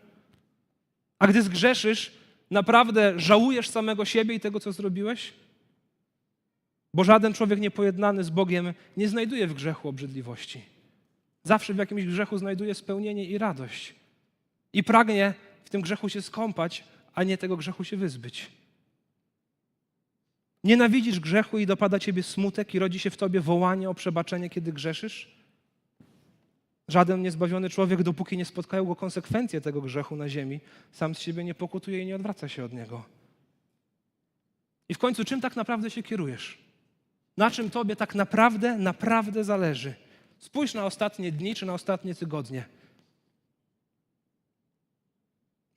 [1.19, 2.11] A gdy zgrzeszysz,
[2.51, 5.33] naprawdę żałujesz samego siebie i tego, co zrobiłeś?
[6.93, 10.61] Bo żaden człowiek niepojednany z Bogiem nie znajduje w grzechu obrzydliwości.
[11.43, 13.95] Zawsze w jakimś grzechu znajduje spełnienie i radość.
[14.73, 15.33] I pragnie
[15.65, 16.83] w tym grzechu się skąpać,
[17.13, 18.51] a nie tego grzechu się wyzbyć.
[20.63, 24.73] Nienawidzisz grzechu i dopada ciebie smutek i rodzi się w tobie wołanie o przebaczenie, kiedy
[24.73, 25.36] grzeszysz?
[26.87, 30.59] Żaden niezbawiony człowiek, dopóki nie spotkają go konsekwencje tego grzechu na ziemi,
[30.91, 33.05] sam z siebie nie pokutuje i nie odwraca się od niego.
[34.89, 36.57] I w końcu, czym tak naprawdę się kierujesz?
[37.37, 39.93] Na czym tobie tak naprawdę, naprawdę zależy?
[40.39, 42.65] Spójrz na ostatnie dni czy na ostatnie tygodnie.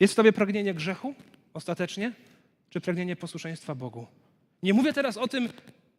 [0.01, 1.15] Jest w tobie pragnienie grzechu
[1.55, 2.13] ostatecznie,
[2.71, 4.07] czy pragnienie posłuszeństwa Bogu?
[4.63, 5.49] Nie mówię teraz o tym,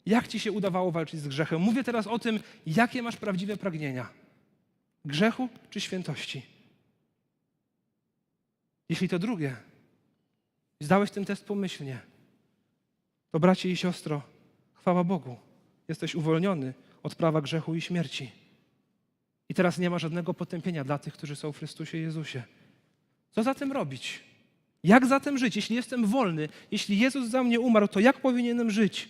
[0.06, 1.62] jak ci się udawało walczyć z grzechem.
[1.62, 4.10] Mówię teraz o tym, jakie masz prawdziwe pragnienia.
[5.06, 6.46] Grzechu czy świętości?
[8.90, 9.56] Jeśli to drugie,
[10.80, 12.00] zdałeś ten test pomyślnie,
[13.32, 14.22] to bracie i siostro,
[14.74, 15.38] chwała Bogu,
[15.88, 18.32] jesteś uwolniony od prawa grzechu i śmierci.
[19.50, 22.44] I teraz nie ma żadnego potępienia dla tych, którzy są w Chrystusie Jezusie.
[23.32, 24.24] Co zatem robić?
[24.84, 25.56] Jak zatem żyć?
[25.56, 29.10] Jeśli jestem wolny, jeśli Jezus za mnie umarł, to jak powinienem żyć?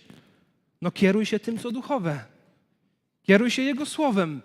[0.82, 2.24] No kieruj się tym, co duchowe.
[3.22, 4.40] Kieruj się Jego słowem,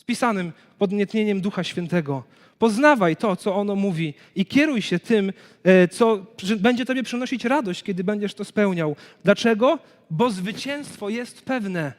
[0.00, 2.24] spisanym pod mietnieniem Ducha Świętego.
[2.58, 5.32] Poznawaj to, co ono mówi i kieruj się tym,
[5.64, 6.26] e, co
[6.58, 8.96] będzie Tobie przynosić radość, kiedy będziesz to spełniał.
[9.24, 9.78] Dlaczego?
[10.10, 11.92] Bo zwycięstwo jest pewne.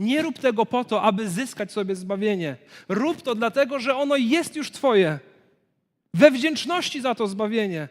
[0.00, 2.56] Nie rób tego po to, aby zyskać sobie zbawienie.
[2.88, 5.18] Rób to dlatego, że ono jest już Twoje.
[6.14, 7.88] We wdzięczności za to zbawienie.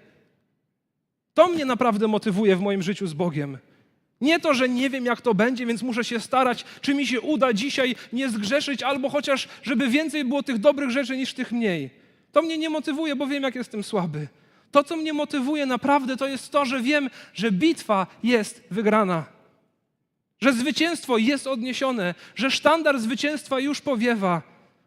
[1.34, 3.58] To mnie naprawdę motywuje w moim życiu z Bogiem.
[4.22, 7.22] Nie to, że nie wiem, jak to będzie, więc muszę się starać, czy mi się
[7.22, 11.90] uda dzisiaj nie zgrzeszyć, albo chociaż, żeby więcej było tych dobrych rzeczy niż tych mniej.
[12.32, 14.28] To mnie nie motywuje, bo wiem, jak jestem słaby.
[14.72, 19.26] To, co mnie motywuje naprawdę, to jest to, że wiem, że bitwa jest wygrana.
[20.42, 24.42] Że zwycięstwo jest odniesione, że sztandar zwycięstwa już powiewa,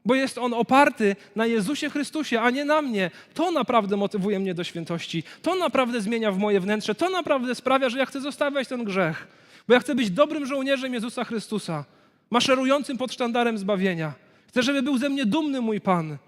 [0.05, 3.11] bo jest on oparty na Jezusie Chrystusie, a nie na mnie.
[3.35, 5.23] To naprawdę motywuje mnie do świętości.
[5.43, 6.95] To naprawdę zmienia w moje wnętrze.
[6.95, 9.29] To naprawdę sprawia, że ja chcę zostawiać ten grzech.
[9.69, 11.85] Bo ja chcę być dobrym żołnierzem Jezusa Chrystusa,
[12.31, 14.13] maszerującym pod sztandarem zbawienia.
[14.49, 16.19] Chcę, żeby był ze mnie dumny mój Pan.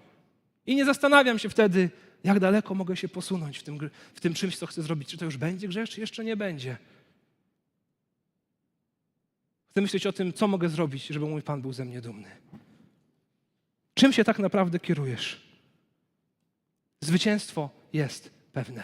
[0.67, 1.89] I nie zastanawiam się wtedy,
[2.23, 5.09] jak daleko mogę się posunąć w tym, w tym czymś, co chcę zrobić.
[5.09, 6.77] Czy to już będzie grzech, czy jeszcze nie będzie.
[9.71, 12.27] Chcę myśleć o tym, co mogę zrobić, żeby mój Pan był ze mnie dumny.
[13.95, 15.41] Czym się tak naprawdę kierujesz?
[17.01, 18.83] Zwycięstwo jest pewne,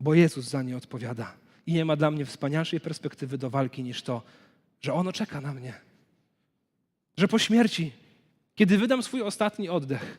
[0.00, 1.36] bo Jezus za nie odpowiada.
[1.66, 4.22] I nie ma dla mnie wspanialszej perspektywy do walki niż to,
[4.80, 5.74] że ono czeka na mnie.
[7.16, 7.92] Że po śmierci,
[8.54, 10.18] kiedy wydam swój ostatni oddech,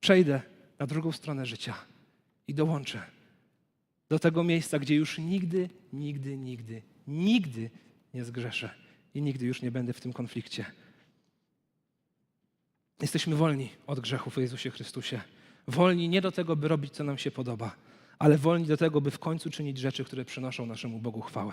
[0.00, 0.42] przejdę
[0.78, 1.74] na drugą stronę życia
[2.48, 3.02] i dołączę
[4.08, 7.70] do tego miejsca, gdzie już nigdy, nigdy, nigdy, nigdy
[8.14, 8.70] nie zgrzeszę
[9.14, 10.66] i nigdy już nie będę w tym konflikcie.
[13.00, 15.20] Jesteśmy wolni od grzechów w Jezusie Chrystusie.
[15.68, 17.76] Wolni nie do tego, by robić, co nam się podoba,
[18.18, 21.52] ale wolni do tego, by w końcu czynić rzeczy, które przynoszą naszemu Bogu chwałę.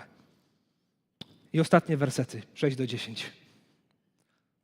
[1.52, 3.32] I ostatnie wersety, 6 do 10.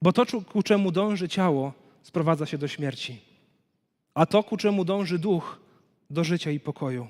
[0.03, 3.21] Bo to, ku czemu dąży ciało, sprowadza się do śmierci,
[4.15, 5.61] a to, ku czemu dąży duch,
[6.11, 7.09] do życia i pokoju.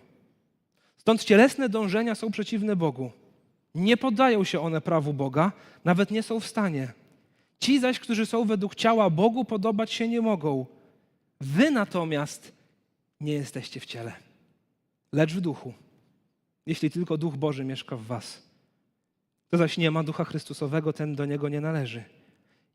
[0.96, 3.12] Stąd cielesne dążenia są przeciwne Bogu.
[3.74, 5.52] Nie poddają się one prawu Boga,
[5.84, 6.92] nawet nie są w stanie.
[7.60, 10.66] Ci zaś, którzy są według ciała Bogu, podobać się nie mogą.
[11.40, 12.52] Wy natomiast
[13.20, 14.12] nie jesteście w ciele,
[15.12, 15.74] lecz w duchu,
[16.66, 18.42] jeśli tylko Duch Boży mieszka w was.
[19.48, 22.04] Kto zaś nie ma Ducha Chrystusowego, ten do niego nie należy.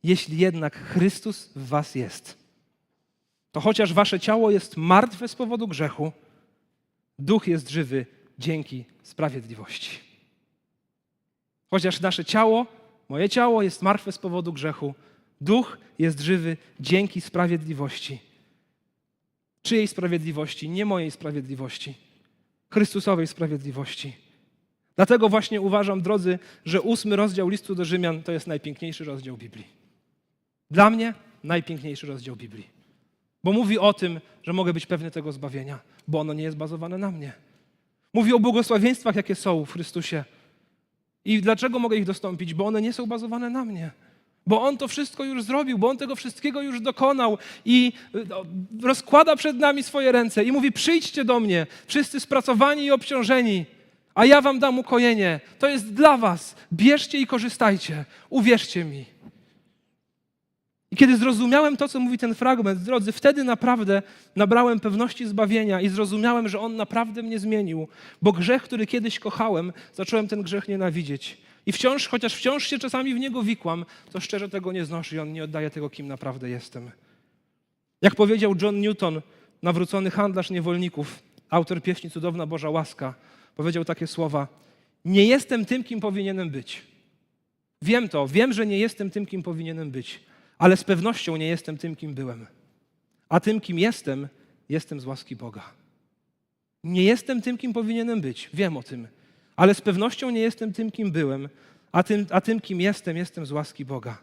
[0.03, 2.37] Jeśli jednak Chrystus w was jest,
[3.51, 6.11] to chociaż wasze ciało jest martwe z powodu grzechu,
[7.19, 8.05] duch jest żywy
[8.39, 9.99] dzięki sprawiedliwości.
[11.69, 12.65] Chociaż nasze ciało,
[13.09, 14.93] moje ciało jest martwe z powodu grzechu,
[15.41, 18.19] duch jest żywy dzięki sprawiedliwości.
[19.61, 20.69] Czyjej sprawiedliwości?
[20.69, 21.93] Nie mojej sprawiedliwości.
[22.69, 24.15] Chrystusowej sprawiedliwości.
[24.95, 29.67] Dlatego właśnie uważam, drodzy, że ósmy rozdział listu do Rzymian to jest najpiękniejszy rozdział Biblii.
[30.71, 31.13] Dla mnie
[31.43, 32.67] najpiękniejszy rozdział Biblii.
[33.43, 36.97] Bo mówi o tym, że mogę być pewny tego zbawienia, bo ono nie jest bazowane
[36.97, 37.33] na mnie.
[38.13, 40.23] Mówi o błogosławieństwach, jakie są w Chrystusie.
[41.25, 42.53] I dlaczego mogę ich dostąpić?
[42.53, 43.91] Bo one nie są bazowane na mnie.
[44.47, 47.93] Bo On to wszystko już zrobił, bo On tego wszystkiego już dokonał i
[48.29, 48.43] no,
[48.81, 53.65] rozkłada przed nami swoje ręce i mówi: Przyjdźcie do mnie, wszyscy spracowani i obciążeni,
[54.15, 55.39] a ja wam dam ukojenie.
[55.59, 56.55] To jest dla Was.
[56.73, 58.05] Bierzcie i korzystajcie.
[58.29, 59.12] Uwierzcie mi.
[60.93, 64.01] I kiedy zrozumiałem to, co mówi ten fragment, drodzy, wtedy naprawdę
[64.35, 67.87] nabrałem pewności zbawienia i zrozumiałem, że On naprawdę mnie zmienił,
[68.21, 71.37] bo grzech, który kiedyś kochałem, zacząłem ten grzech nienawidzieć.
[71.65, 75.19] I wciąż, chociaż wciąż się czasami w niego wikłam, to szczerze tego nie znoszę i
[75.19, 76.91] On nie oddaje tego, kim naprawdę jestem.
[78.01, 79.21] Jak powiedział John Newton,
[79.63, 83.13] nawrócony handlarz niewolników, autor pieśni Cudowna Boża Łaska,
[83.55, 84.47] powiedział takie słowa:
[85.05, 86.81] Nie jestem tym, kim powinienem być.
[87.81, 90.32] Wiem to, wiem, że nie jestem tym, kim powinienem być
[90.63, 92.47] ale z pewnością nie jestem tym, kim byłem.
[93.29, 94.27] A tym, kim jestem,
[94.69, 95.63] jestem z łaski Boga.
[96.83, 99.07] Nie jestem tym, kim powinienem być, wiem o tym,
[99.55, 101.49] ale z pewnością nie jestem tym, kim byłem,
[101.91, 104.17] a tym, a tym kim jestem, jestem z łaski Boga.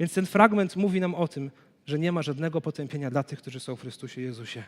[0.00, 1.50] Więc ten fragment mówi nam o tym,
[1.86, 4.62] że nie ma żadnego potępienia dla tych, którzy są w Chrystusie Jezusie.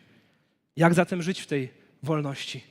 [0.77, 1.68] Jak zatem żyć w tej
[2.03, 2.64] wolności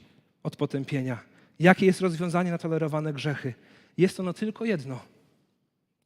[0.44, 1.20] od potępienia?
[1.60, 3.54] Jakie jest rozwiązanie na tolerowane grzechy?
[3.98, 5.17] Jest ono tylko jedno.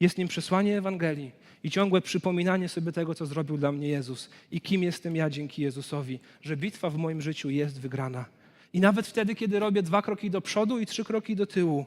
[0.02, 1.32] Jest nim przesłanie Ewangelii
[1.64, 5.62] i ciągłe przypominanie sobie tego, co zrobił dla mnie Jezus i kim jestem ja dzięki
[5.62, 8.26] Jezusowi, że bitwa w moim życiu jest wygrana.
[8.74, 11.86] I nawet wtedy, kiedy robię dwa kroki do przodu i trzy kroki do tyłu,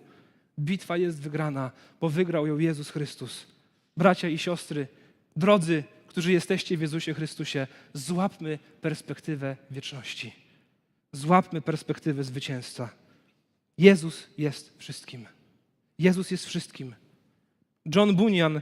[0.58, 3.46] bitwa jest wygrana, bo wygrał ją Jezus Chrystus.
[3.96, 4.86] Bracia i siostry,
[5.36, 10.32] drodzy, którzy jesteście w Jezusie Chrystusie, złapmy perspektywę wieczności.
[11.12, 12.90] Złapmy perspektywę zwycięzca.
[13.78, 15.26] Jezus jest wszystkim.
[15.98, 16.94] Jezus jest wszystkim.
[17.86, 18.60] John Bunyan,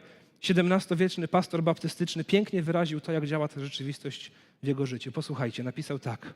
[0.48, 4.32] XVII-wieczny pastor baptystyczny, pięknie wyraził to, jak działa ta rzeczywistość
[4.62, 5.12] w jego życiu.
[5.12, 6.35] Posłuchajcie, napisał tak.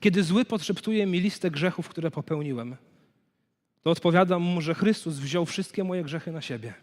[0.00, 2.76] Kiedy zły podszeptuje mi listę grzechów, które popełniłem,
[3.82, 6.74] to odpowiadam mu, że Chrystus wziął wszystkie moje grzechy na siebie.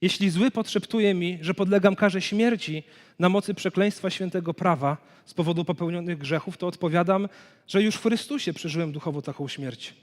[0.00, 2.82] Jeśli zły podszeptuje mi, że podlegam karze śmierci
[3.18, 7.28] na mocy przekleństwa świętego prawa z powodu popełnionych grzechów, to odpowiadam,
[7.66, 9.94] że już w Chrystusie przeżyłem duchowo taką śmierć.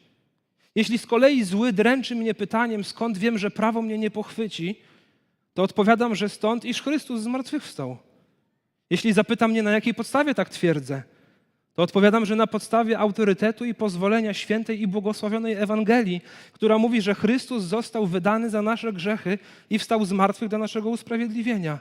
[0.76, 4.80] Jeśli z kolei zły dręczy mnie pytaniem, skąd wiem, że prawo mnie nie pochwyci,
[5.54, 7.98] to odpowiadam, że stąd, iż Chrystus zmartwychwstał.
[8.90, 11.04] Jeśli zapyta mnie, na jakiej podstawie tak twierdzę,
[11.74, 17.16] to odpowiadam, że na podstawie autorytetu i pozwolenia świętej i błogosławionej Ewangelii, która mówi, że
[17.16, 19.38] Chrystus został wydany za nasze grzechy
[19.70, 21.80] i wstał z martwych dla naszego usprawiedliwienia.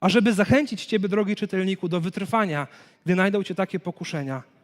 [0.00, 2.66] A żeby zachęcić Ciebie, drogi czytelniku, do wytrwania,
[3.04, 4.42] gdy najdą Cię takie pokuszenia–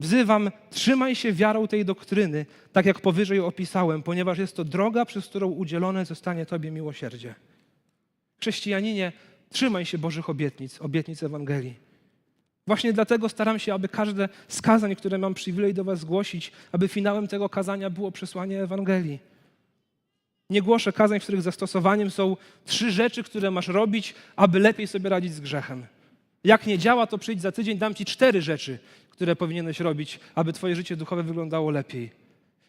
[0.00, 5.26] Wzywam, trzymaj się wiarą tej doktryny, tak jak powyżej opisałem, ponieważ jest to droga, przez
[5.26, 7.34] którą udzielone zostanie Tobie miłosierdzie.
[8.40, 9.12] Chrześcijaninie,
[9.50, 11.74] trzymaj się Bożych obietnic, obietnic Ewangelii.
[12.66, 16.88] Właśnie dlatego staram się, aby każde z kazań, które mam przywilej do Was zgłosić, aby
[16.88, 19.18] finałem tego kazania było przesłanie Ewangelii.
[20.50, 25.10] Nie głoszę kazań, w których zastosowaniem są trzy rzeczy, które masz robić, aby lepiej sobie
[25.10, 25.86] radzić z grzechem.
[26.44, 28.78] Jak nie działa, to przyjdź za tydzień, dam Ci cztery rzeczy,
[29.16, 32.10] które powinieneś robić, aby Twoje życie duchowe wyglądało lepiej.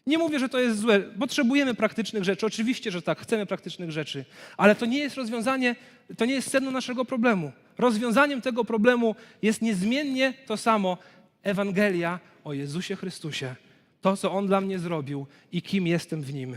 [0.06, 1.00] Nie mówię, że to jest złe.
[1.00, 2.46] Potrzebujemy praktycznych rzeczy.
[2.46, 4.24] Oczywiście, że tak, chcemy praktycznych rzeczy,
[4.56, 5.76] ale to nie jest rozwiązanie,
[6.16, 7.52] to nie jest sedno naszego problemu.
[7.78, 10.98] Rozwiązaniem tego problemu jest niezmiennie to samo.
[11.42, 13.54] Ewangelia o Jezusie Chrystusie,
[14.00, 16.56] to, co On dla mnie zrobił i kim jestem w Nim.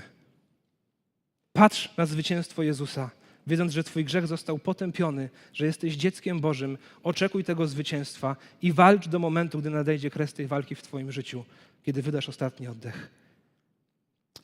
[1.53, 3.09] Patrz na zwycięstwo Jezusa,
[3.49, 6.77] wiedząc, że Twój grzech został potępiony, że jesteś dzieckiem Bożym.
[7.03, 11.45] Oczekuj tego zwycięstwa i walcz do momentu, gdy nadejdzie kres tej walki w Twoim życiu,
[11.83, 13.09] kiedy wydasz ostatni oddech.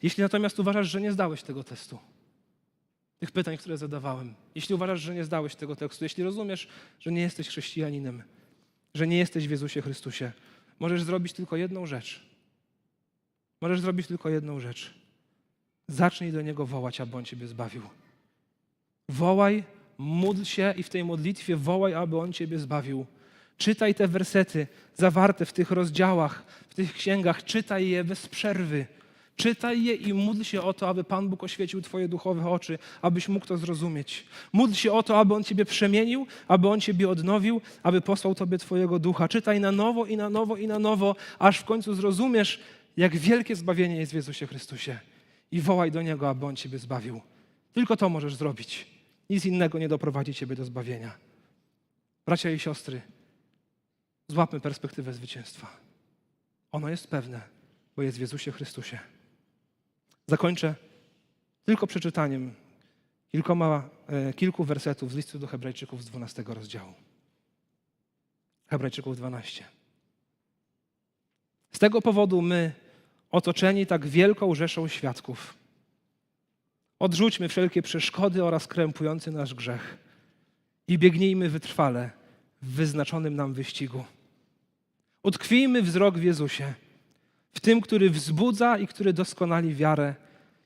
[0.04, 2.00] Jeśli natomiast uważasz, że nie zdałeś tego testu,
[3.20, 6.68] tych pytań, które zadawałem, jeśli uważasz, że nie zdałeś tego tekstu, jeśli rozumiesz,
[7.00, 8.24] że nie jesteś chrześcijaninem,
[8.94, 10.32] że nie jesteś w Jezusie Chrystusie,
[10.80, 12.26] możesz zrobić tylko jedną rzecz.
[13.62, 14.94] Możesz zrobić tylko jedną rzecz.
[15.88, 17.82] Zacznij do Niego wołać, aby On Ciebie zbawił.
[19.10, 19.64] Wołaj,
[19.98, 23.06] módl się i w tej modlitwie wołaj, aby On Ciebie zbawił.
[23.58, 28.86] Czytaj te wersety zawarte w tych rozdziałach, w tych księgach, czytaj je bez przerwy.
[29.36, 33.28] Czytaj je i módl się o to, aby Pan Bóg oświecił Twoje duchowe oczy, abyś
[33.30, 34.26] mógł to zrozumieć.
[34.54, 38.58] Módl się o to, aby On Ciebie przemienił, aby On Ciebie odnowił, aby posłał Tobie
[38.58, 39.28] Twojego ducha.
[39.28, 42.60] Czytaj na nowo i na nowo i na nowo, aż w końcu zrozumiesz,
[42.98, 45.00] jak wielkie zbawienie jest w Jezusie Chrystusie.
[45.52, 47.22] I wołaj do Niego, aby On Ciebie zbawił.
[47.74, 48.95] Tylko to możesz zrobić.
[49.30, 51.18] Nic innego nie doprowadzi Ciebie do zbawienia.
[52.26, 53.02] Bracia i siostry,
[54.28, 55.78] złapmy perspektywę zwycięstwa.
[56.72, 57.42] Ono jest pewne,
[57.96, 59.00] bo jest w Jezusie Chrystusie.
[60.28, 60.76] Zakończę
[61.66, 62.54] tylko przeczytaniem
[63.32, 66.94] kilkoma, e, kilku wersetów z listu do Hebrajczyków z 12 rozdziału.
[68.68, 69.66] Hebrajczyków 12.
[71.72, 72.72] Z tego powodu my,
[73.32, 75.54] otoczeni tak wielką rzeszą świadków,
[77.00, 79.98] odrzućmy wszelkie przeszkody oraz krępujący nasz grzech
[80.88, 82.10] i biegnijmy wytrwale
[82.62, 84.04] w wyznaczonym nam wyścigu.
[85.24, 86.74] Utkwijmy wzrok w Jezusie,
[87.54, 90.16] w tym, który wzbudza i który doskonali wiarę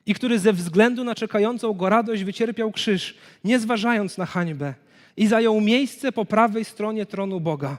[0.05, 4.73] i który ze względu na czekającą go radość wycierpiał krzyż, nie zważając na hańbę
[5.17, 7.77] i zajął miejsce po prawej stronie tronu Boga.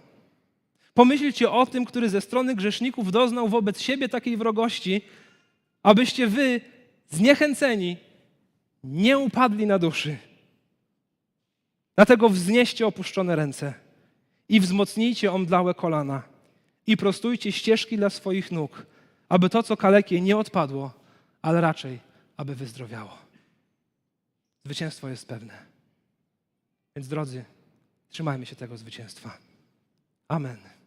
[0.95, 5.03] Pomyślcie o tym, który ze strony grzeszników doznał wobec siebie takiej wrogości,
[5.83, 6.61] abyście wy,
[7.11, 7.97] zniechęceni,
[8.85, 10.17] nie upadli na duszy.
[11.97, 13.75] Dlatego wznieście opuszczone ręce
[14.49, 16.23] i wzmocnijcie omdlałe kolana
[16.87, 18.87] i prostujcie ścieżki dla swoich nóg,
[19.29, 20.93] aby to, co kalekie, nie odpadło,
[21.43, 21.99] ale raczej,
[22.37, 23.19] aby wyzdrowiało.
[24.65, 25.67] Zwycięstwo jest pewne.
[26.97, 27.45] Więc drodzy,
[28.09, 29.39] trzymajmy się tego zwycięstwa.
[30.29, 30.80] Amen.